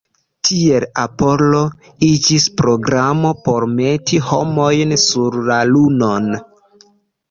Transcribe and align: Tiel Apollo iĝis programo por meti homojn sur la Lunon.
Tiel 0.47 0.85
Apollo 1.01 1.59
iĝis 2.09 2.49
programo 2.63 3.35
por 3.45 3.69
meti 3.77 4.23
homojn 4.33 5.01
sur 5.09 5.43
la 5.53 5.65
Lunon. 5.75 6.33